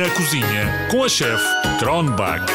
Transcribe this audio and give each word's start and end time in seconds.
Na 0.00 0.08
cozinha 0.08 0.88
com 0.90 1.04
a 1.04 1.08
chefe 1.10 1.44
Tronbach. 1.78 2.46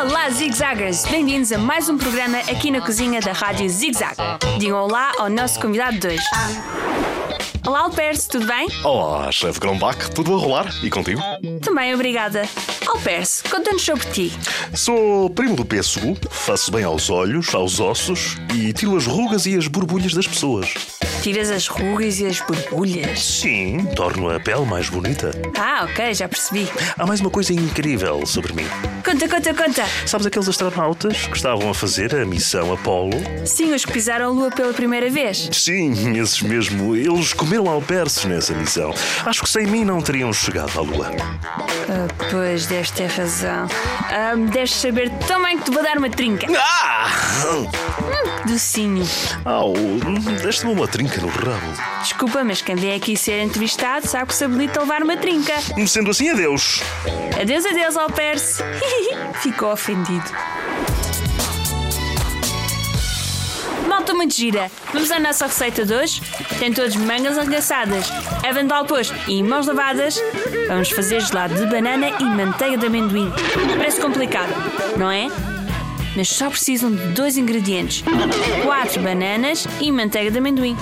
Olá, 0.00 0.30
Zigzaggers! 0.30 1.04
Bem-vindos 1.06 1.50
a 1.50 1.58
mais 1.58 1.88
um 1.88 1.98
programa 1.98 2.38
aqui 2.38 2.70
na 2.70 2.80
cozinha 2.80 3.20
da 3.20 3.32
Rádio 3.32 3.68
Zigzag. 3.68 4.14
Digam 4.60 4.78
olá 4.78 5.10
ao 5.18 5.28
nosso 5.28 5.58
convidado 5.60 5.98
de 5.98 6.06
hoje. 6.06 6.22
Olá, 7.66 7.80
Alperce, 7.80 8.28
tudo 8.28 8.46
bem? 8.46 8.68
Olá, 8.84 9.32
chefe 9.32 9.58
Grombac, 9.58 10.10
tudo 10.10 10.34
a 10.34 10.38
rolar? 10.38 10.74
E 10.82 10.90
contigo? 10.90 11.20
Também, 11.62 11.94
obrigada. 11.94 12.42
Alperce, 12.86 13.42
conta-nos 13.44 13.82
sobre 13.82 14.06
ti. 14.10 14.32
Sou 14.74 15.30
primo 15.30 15.56
do 15.56 15.64
pêssego, 15.64 16.16
faço 16.30 16.70
bem 16.70 16.84
aos 16.84 17.08
olhos, 17.08 17.54
aos 17.54 17.80
ossos 17.80 18.36
e 18.54 18.72
tiro 18.72 18.96
as 18.96 19.06
rugas 19.06 19.46
e 19.46 19.56
as 19.56 19.66
borbulhas 19.66 20.12
das 20.12 20.26
pessoas. 20.26 20.74
Tiras 21.22 21.50
as 21.50 21.66
rugas 21.66 22.20
e 22.20 22.26
as 22.26 22.40
borbulhas. 22.40 23.22
Sim, 23.24 23.86
torno 23.96 24.28
a 24.28 24.38
pele 24.38 24.66
mais 24.66 24.90
bonita. 24.90 25.30
Ah, 25.58 25.86
ok, 25.90 26.12
já 26.12 26.28
percebi. 26.28 26.68
Há 26.98 27.06
mais 27.06 27.20
uma 27.20 27.30
coisa 27.30 27.52
incrível 27.54 28.26
sobre 28.26 28.52
mim. 28.52 28.66
Conta, 29.14 29.28
conta, 29.28 29.54
conta! 29.54 29.84
Sabes 30.06 30.26
aqueles 30.26 30.48
astronautas 30.48 31.28
que 31.28 31.36
estavam 31.36 31.70
a 31.70 31.74
fazer 31.74 32.12
a 32.16 32.26
missão 32.26 32.72
Apollo? 32.72 33.12
Sim, 33.46 33.72
os 33.72 33.84
que 33.84 33.92
pisaram 33.92 34.24
a 34.24 34.28
lua 34.28 34.50
pela 34.50 34.72
primeira 34.74 35.08
vez. 35.08 35.48
Sim, 35.52 36.18
esses 36.18 36.42
mesmo. 36.42 36.96
Eles 36.96 37.32
comeram 37.32 37.68
alperces 37.68 38.24
nessa 38.24 38.52
missão. 38.54 38.92
Acho 39.24 39.44
que 39.44 39.48
sem 39.48 39.68
mim 39.68 39.84
não 39.84 40.00
teriam 40.00 40.32
chegado 40.32 40.76
à 40.76 40.82
Lua. 40.82 41.12
Ah, 41.32 42.08
pois, 42.28 42.66
deves 42.66 42.90
ter 42.90 43.06
razão. 43.06 43.68
Ah, 44.10 44.34
deves 44.34 44.74
saber 44.74 45.08
tão 45.28 45.44
bem 45.44 45.58
que 45.58 45.64
te 45.66 45.70
vou 45.70 45.84
dar 45.84 45.96
uma 45.96 46.10
trinca. 46.10 46.48
Ah! 46.58 47.06
Docinho. 48.54 49.04
Au, 49.44 49.74
deste-me 50.40 50.74
uma 50.74 50.86
trinca 50.86 51.20
no 51.20 51.26
rabo. 51.26 51.72
Desculpa, 52.02 52.44
mas 52.44 52.62
quem 52.62 52.76
vem 52.76 52.94
aqui 52.94 53.16
ser 53.16 53.42
entrevistado 53.42 54.06
sabe 54.06 54.26
que 54.26 54.34
se 54.36 54.44
habilita 54.44 54.78
a 54.78 54.82
levar 54.84 55.02
uma 55.02 55.16
trinca. 55.16 55.54
Sendo 55.88 56.12
assim, 56.12 56.30
adeus. 56.30 56.80
Adeus, 57.40 57.66
adeus, 57.66 57.96
Alperce. 57.96 58.62
Ficou 59.42 59.72
ofendido. 59.72 60.30
Malta 63.88 64.14
muito 64.14 64.36
gira. 64.36 64.70
Vamos 64.92 65.10
à 65.10 65.18
nossa 65.18 65.46
receita 65.46 65.84
de 65.84 65.92
hoje? 65.92 66.22
Tem 66.60 66.72
todos 66.72 66.94
mangas 66.94 67.36
arregaçadas, 67.36 68.06
avental 68.48 68.84
posto 68.84 69.16
e 69.26 69.42
mãos 69.42 69.66
lavadas. 69.66 70.22
Vamos 70.68 70.90
fazer 70.90 71.20
gelado 71.22 71.56
de 71.56 71.66
banana 71.66 72.08
e 72.20 72.24
manteiga 72.24 72.78
de 72.78 72.86
amendoim. 72.86 73.32
Parece 73.76 74.00
complicado, 74.00 74.54
não 74.96 75.10
é? 75.10 75.26
Mas 76.16 76.28
só 76.28 76.48
precisam 76.48 76.90
de 76.90 77.06
dois 77.08 77.36
ingredientes: 77.36 78.04
quatro 78.62 79.02
bananas 79.02 79.66
e 79.80 79.90
manteiga 79.90 80.30
de 80.30 80.38
amendoim. 80.38 80.76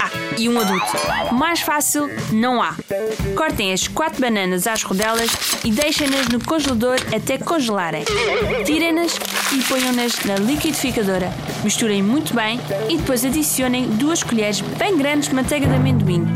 Ah, 0.00 0.10
e 0.38 0.48
um 0.48 0.58
adulto. 0.58 0.86
Mais 1.32 1.60
fácil 1.60 2.08
não 2.32 2.62
há. 2.62 2.74
Cortem 3.36 3.72
as 3.72 3.88
quatro 3.88 4.20
bananas 4.20 4.66
às 4.66 4.82
rodelas 4.82 5.30
e 5.64 5.70
deixem-nas 5.70 6.28
no 6.28 6.42
congelador 6.44 6.96
até 7.14 7.38
congelarem. 7.38 8.04
Tirem-nas 8.64 9.18
e 9.52 9.62
ponham-nas 9.64 10.24
na 10.24 10.36
liquidificadora. 10.36 11.32
Misturem 11.64 12.02
muito 12.02 12.34
bem 12.34 12.60
e 12.88 12.96
depois 12.96 13.24
adicionem 13.24 13.88
duas 13.88 14.22
colheres 14.22 14.60
bem 14.60 14.96
grandes 14.96 15.28
de 15.28 15.34
manteiga 15.34 15.66
de 15.66 15.74
amendoim. 15.74 16.26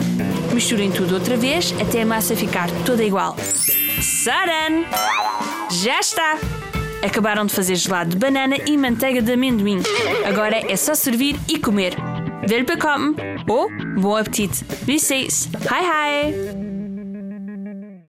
Misturem 0.53 0.91
tudo 0.91 1.15
outra 1.15 1.37
vez 1.37 1.73
até 1.81 2.03
a 2.03 2.07
massa 2.07 2.35
ficar 2.35 2.69
toda 2.85 3.05
igual. 3.05 3.37
Saran! 4.01 4.85
Já 5.71 6.01
está! 6.01 6.60
Acabaram 7.03 7.47
de 7.47 7.53
fazer 7.55 7.77
gelado 7.77 8.11
de 8.11 8.17
banana 8.17 8.57
e 8.67 8.77
manteiga 8.77 9.23
de 9.23 9.33
amendoim. 9.33 9.81
Agora 10.27 10.57
é 10.71 10.77
só 10.77 10.95
servir 10.95 11.37
e 11.49 11.59
comer. 11.59 11.95
Velbekomme 12.47 13.17
ou 13.49 13.69
bom 14.01 14.17
apetite. 14.17 14.65
Bis 14.85 15.09
Hi 15.11 15.83
hi! 15.83 16.80